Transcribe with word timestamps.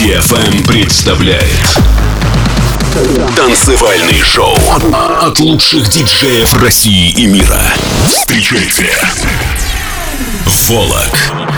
DFM 0.00 0.66
представляет 0.66 1.78
Танцевальный 3.36 4.22
шоу 4.22 4.56
от 5.20 5.38
лучших 5.40 5.90
диджеев 5.90 6.54
России 6.54 7.10
и 7.10 7.26
мира. 7.26 7.60
Встречайте 8.08 8.88
Волок. 10.68 11.49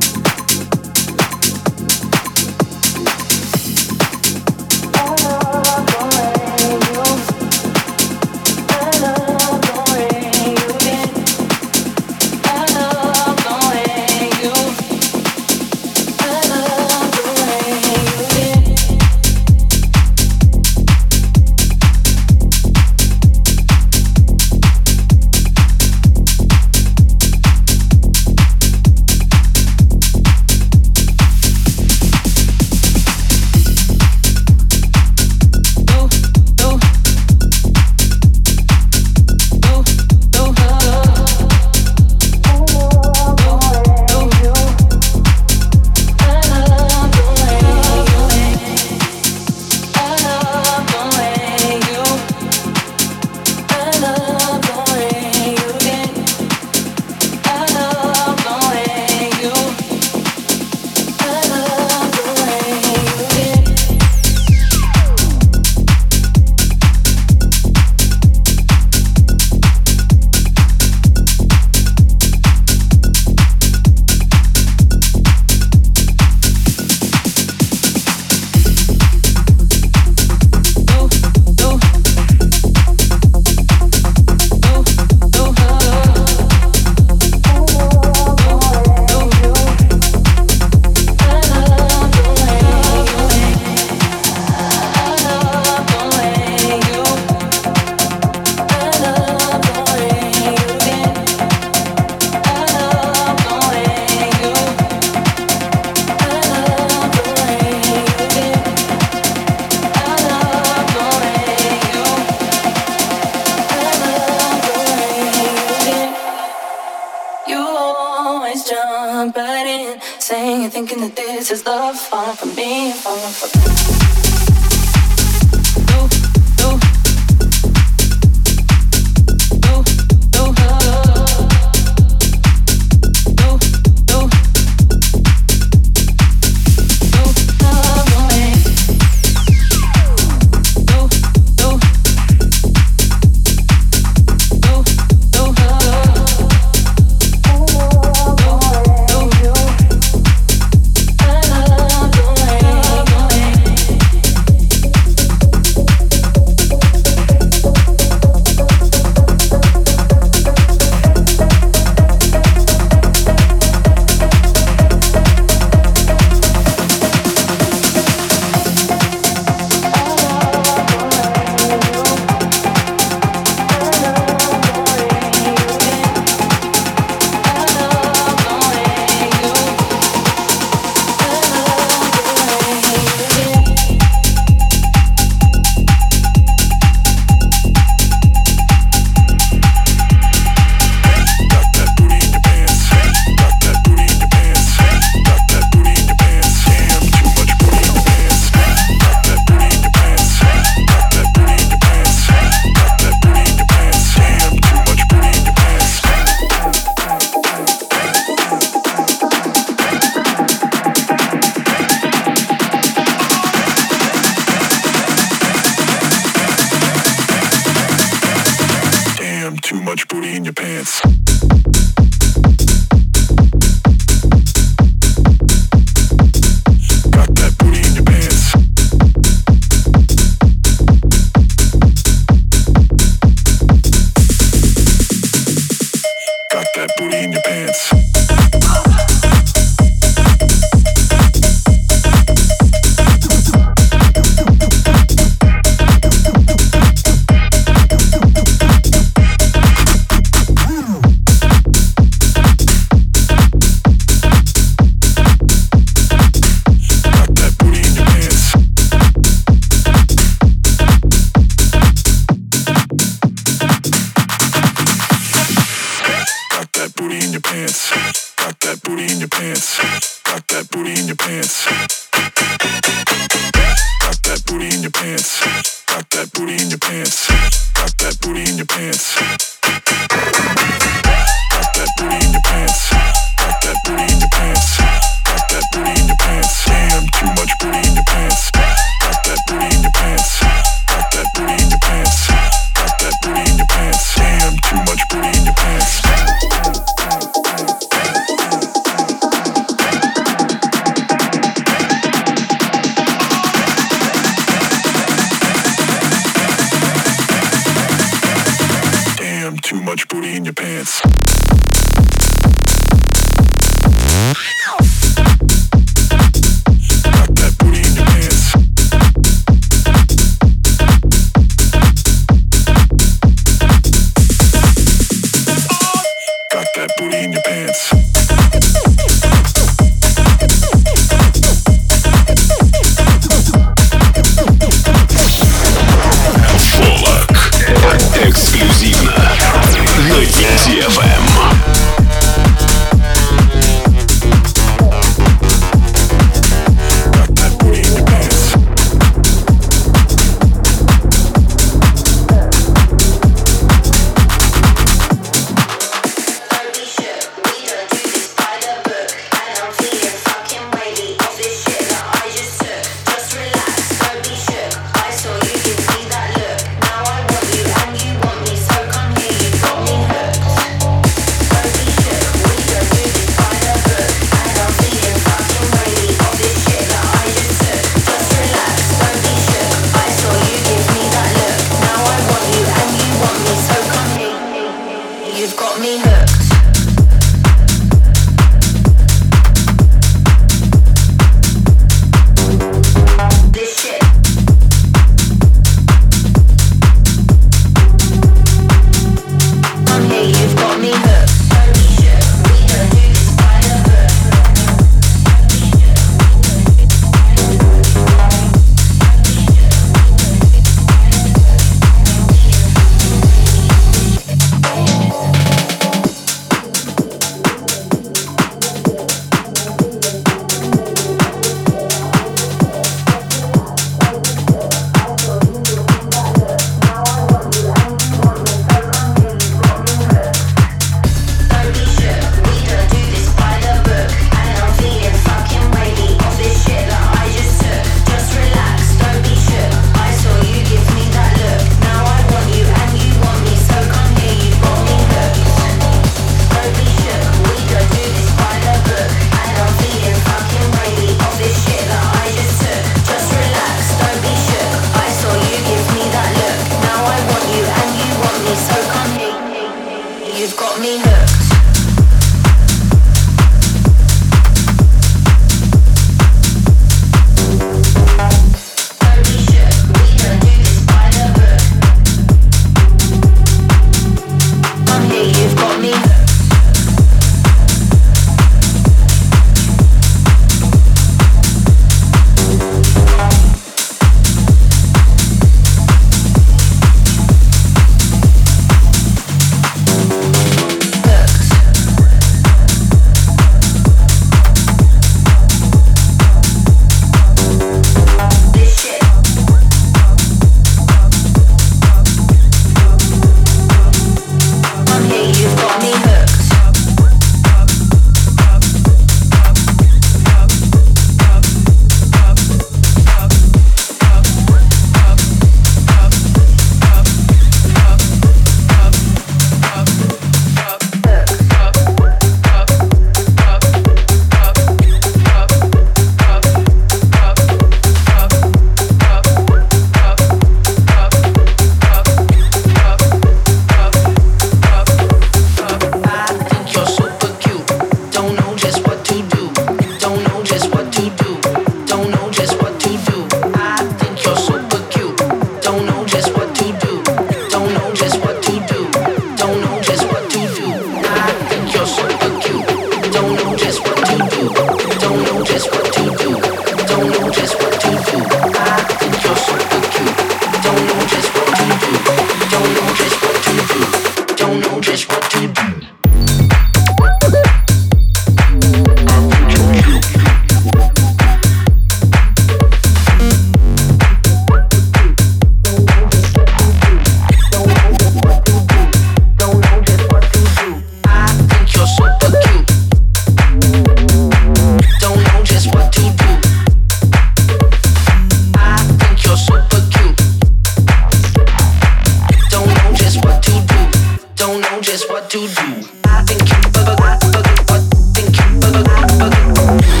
I 596.21 596.23
think, 596.23 596.47
but, 596.71 596.85
but, 596.85 596.97
but, 596.97 597.19
but, 597.19 597.33
but, 597.33 597.65
but, 597.65 597.81
but, 597.81 598.41
but, 598.61 598.73
but, 598.73 598.85
but, 598.85 599.17
but, 599.17 599.81
but, 599.87 600.00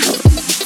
Thank 0.00 0.52
you. 0.52 0.57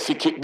persecuted 0.00 0.39